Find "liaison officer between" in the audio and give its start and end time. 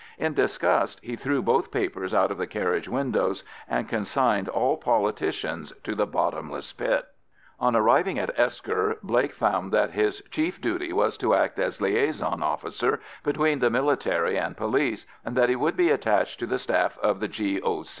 11.79-13.59